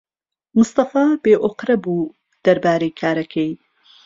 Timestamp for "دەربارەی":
2.45-2.95